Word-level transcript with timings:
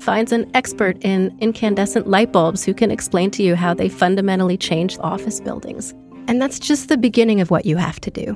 Finds 0.00 0.32
an 0.32 0.50
expert 0.54 0.96
in 1.02 1.36
incandescent 1.40 2.06
light 2.06 2.32
bulbs 2.32 2.64
who 2.64 2.72
can 2.72 2.90
explain 2.90 3.30
to 3.32 3.42
you 3.42 3.56
how 3.56 3.74
they 3.74 3.88
fundamentally 3.88 4.56
change 4.56 4.96
office 5.00 5.40
buildings. 5.40 5.92
And 6.28 6.40
that's 6.40 6.58
just 6.58 6.88
the 6.88 6.96
beginning 6.96 7.40
of 7.40 7.50
what 7.50 7.66
you 7.66 7.76
have 7.76 8.00
to 8.00 8.10
do. 8.10 8.34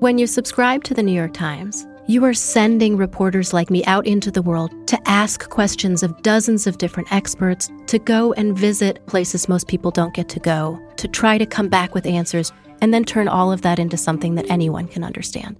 When 0.00 0.18
you 0.18 0.26
subscribe 0.26 0.82
to 0.84 0.94
the 0.94 1.02
New 1.02 1.12
York 1.12 1.34
Times, 1.34 1.86
you 2.06 2.24
are 2.24 2.34
sending 2.34 2.96
reporters 2.96 3.52
like 3.52 3.70
me 3.70 3.84
out 3.84 4.04
into 4.04 4.32
the 4.32 4.42
world 4.42 4.72
to 4.88 4.98
ask 5.08 5.48
questions 5.48 6.02
of 6.02 6.22
dozens 6.22 6.66
of 6.66 6.78
different 6.78 7.12
experts, 7.12 7.70
to 7.86 7.98
go 8.00 8.32
and 8.32 8.58
visit 8.58 9.04
places 9.06 9.48
most 9.48 9.68
people 9.68 9.92
don't 9.92 10.14
get 10.14 10.28
to 10.30 10.40
go, 10.40 10.80
to 10.96 11.06
try 11.06 11.38
to 11.38 11.46
come 11.46 11.68
back 11.68 11.94
with 11.94 12.06
answers, 12.06 12.52
and 12.80 12.92
then 12.92 13.04
turn 13.04 13.28
all 13.28 13.52
of 13.52 13.62
that 13.62 13.78
into 13.78 13.96
something 13.96 14.34
that 14.34 14.50
anyone 14.50 14.88
can 14.88 15.04
understand. 15.04 15.56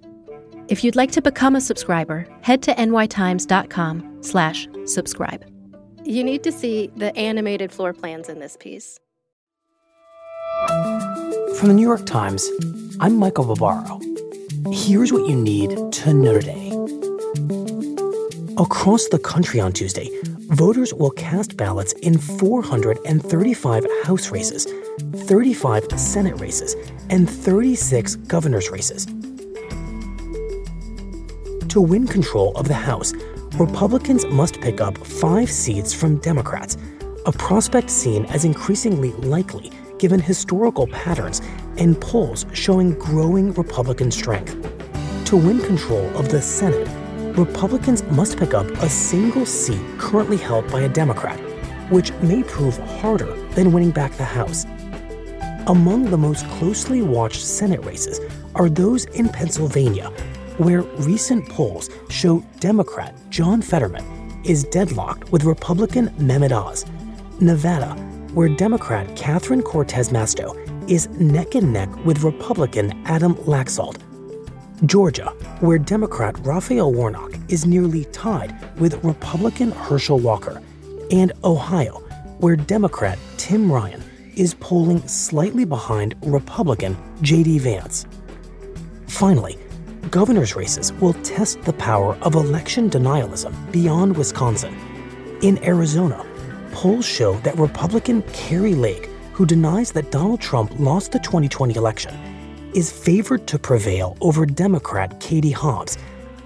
If 0.67 0.83
you'd 0.83 0.95
like 0.97 1.11
to 1.11 1.21
become 1.21 1.55
a 1.55 1.61
subscriber, 1.61 2.27
head 2.41 2.61
to 2.63 2.73
nytimes.com 2.73 4.10
slash 4.21 4.67
subscribe. 4.85 5.45
You 6.03 6.23
need 6.23 6.43
to 6.43 6.51
see 6.51 6.89
the 6.95 7.15
animated 7.15 7.71
floor 7.71 7.93
plans 7.93 8.29
in 8.29 8.39
this 8.39 8.57
piece. 8.57 8.99
From 11.57 11.67
the 11.67 11.73
New 11.73 11.85
York 11.85 12.05
Times, 12.05 12.49
I'm 12.99 13.17
Michael 13.17 13.45
Barbaro. 13.45 13.99
Here's 14.71 15.13
what 15.13 15.27
you 15.27 15.35
need 15.35 15.69
to 15.93 16.13
know 16.13 16.39
today. 16.39 16.69
Across 18.57 19.07
the 19.09 19.19
country 19.19 19.59
on 19.59 19.73
Tuesday, 19.73 20.09
voters 20.49 20.93
will 20.93 21.11
cast 21.11 21.57
ballots 21.57 21.93
in 21.93 22.17
435 22.17 23.85
House 24.03 24.31
races, 24.31 24.67
35 25.15 25.85
Senate 25.99 26.39
races, 26.39 26.75
and 27.09 27.29
36 27.29 28.15
governor's 28.15 28.69
races. 28.69 29.05
To 31.69 31.81
win 31.81 32.07
control 32.07 32.55
of 32.57 32.67
the 32.67 32.73
House, 32.73 33.13
Republicans 33.59 34.25
must 34.27 34.61
pick 34.61 34.79
up 34.79 34.97
five 34.97 35.51
seats 35.51 35.93
from 35.93 36.17
Democrats, 36.17 36.77
a 37.25 37.31
prospect 37.33 37.89
seen 37.89 38.25
as 38.27 38.45
increasingly 38.45 39.11
likely 39.27 39.71
given 39.99 40.19
historical 40.19 40.87
patterns 40.87 41.41
and 41.77 41.99
polls 41.99 42.45
showing 42.53 42.93
growing 42.97 43.53
Republican 43.53 44.09
strength. 44.09 44.55
To 45.25 45.35
win 45.35 45.59
control 45.59 46.05
of 46.17 46.29
the 46.29 46.41
Senate, 46.41 46.87
Republicans 47.37 48.03
must 48.03 48.37
pick 48.37 48.53
up 48.53 48.65
a 48.81 48.89
single 48.89 49.45
seat 49.45 49.81
currently 49.97 50.37
held 50.37 50.71
by 50.71 50.81
a 50.81 50.89
Democrat, 50.89 51.39
which 51.91 52.13
may 52.23 52.43
prove 52.43 52.77
harder 52.99 53.35
than 53.51 53.73
winning 53.73 53.91
back 53.91 54.13
the 54.13 54.23
House. 54.23 54.65
Among 55.67 56.05
the 56.05 56.17
most 56.17 56.47
closely 56.47 57.01
watched 57.01 57.41
Senate 57.41 57.83
races 57.85 58.19
are 58.55 58.69
those 58.69 59.05
in 59.05 59.29
Pennsylvania, 59.29 60.11
where 60.61 60.83
recent 60.99 61.49
polls 61.49 61.89
show 62.09 62.43
Democrat 62.59 63.15
John 63.31 63.63
Fetterman 63.63 64.05
is 64.45 64.63
deadlocked 64.65 65.31
with 65.31 65.43
Republican 65.43 66.09
Mehmet 66.19 66.51
Oz. 66.51 66.85
Nevada, 67.39 67.95
where 68.35 68.47
Democrat 68.47 69.15
Catherine 69.15 69.63
Cortez 69.63 70.09
Masto 70.09 70.55
is 70.87 71.09
neck 71.19 71.55
and 71.55 71.73
neck 71.73 71.89
with 72.05 72.21
Republican 72.21 72.91
Adam 73.07 73.33
Laxalt. 73.47 73.97
Georgia, 74.85 75.29
where 75.61 75.79
Democrat 75.79 76.37
Raphael 76.45 76.93
Warnock 76.93 77.33
is 77.49 77.65
nearly 77.65 78.05
tied 78.05 78.55
with 78.79 79.03
Republican 79.03 79.71
Herschel 79.71 80.19
Walker. 80.19 80.61
And 81.09 81.31
Ohio, 81.43 81.99
where 82.37 82.55
Democrat 82.55 83.17
Tim 83.37 83.71
Ryan 83.71 84.03
is 84.35 84.53
polling 84.53 85.07
slightly 85.07 85.65
behind 85.65 86.13
Republican 86.21 86.95
J.D. 87.23 87.57
Vance. 87.59 88.05
Finally, 89.07 89.57
governor's 90.11 90.57
races 90.57 90.91
will 90.93 91.13
test 91.23 91.61
the 91.61 91.73
power 91.73 92.15
of 92.21 92.35
election 92.35 92.89
denialism 92.89 93.53
beyond 93.71 94.15
Wisconsin. 94.17 94.75
In 95.41 95.57
Arizona, 95.63 96.25
polls 96.73 97.05
show 97.05 97.35
that 97.39 97.57
Republican 97.57 98.21
Kari 98.33 98.75
Lake, 98.75 99.05
who 99.31 99.45
denies 99.45 99.93
that 99.93 100.11
Donald 100.11 100.41
Trump 100.41 100.77
lost 100.77 101.13
the 101.13 101.19
2020 101.19 101.75
election, 101.75 102.13
is 102.75 102.91
favored 102.91 103.47
to 103.47 103.57
prevail 103.57 104.17
over 104.19 104.45
Democrat 104.45 105.17
Katie 105.21 105.51
Hobbs, 105.51 105.97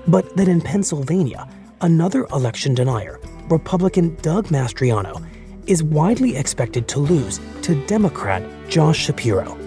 but 0.08 0.38
that 0.38 0.48
in 0.48 0.62
Pennsylvania, 0.62 1.48
another 1.82 2.26
election 2.26 2.76
denier, 2.76 3.20
Republican 3.50 4.16
Doug 4.22 4.48
Mastriano, 4.50 5.26
is 5.66 5.82
widely 5.82 6.38
expected 6.38 6.88
to 6.88 7.00
lose 7.00 7.40
to 7.64 7.84
Democrat 7.88 8.44
Josh 8.70 9.00
Shapiro. 9.00 9.58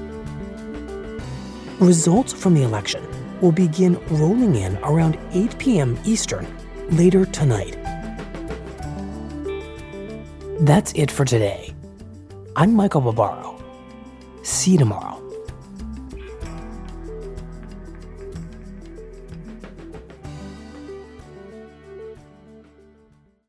Results 1.80 2.32
from 2.32 2.54
the 2.54 2.62
election 2.62 3.02
will 3.40 3.52
begin 3.52 3.98
rolling 4.08 4.56
in 4.56 4.76
around 4.78 5.18
8 5.32 5.58
p.m. 5.58 5.98
Eastern 6.04 6.46
later 6.90 7.24
tonight. 7.26 7.76
That's 10.60 10.92
it 10.94 11.10
for 11.10 11.24
today. 11.24 11.74
I'm 12.56 12.74
Michael 12.74 13.00
Barbaro. 13.00 13.62
See 14.42 14.72
you 14.72 14.78
tomorrow. 14.78 15.22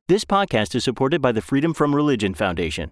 This 0.07 0.25
podcast 0.25 0.73
is 0.73 0.83
supported 0.83 1.21
by 1.21 1.31
the 1.31 1.41
Freedom 1.41 1.71
from 1.73 1.95
Religion 1.95 2.33
Foundation. 2.33 2.91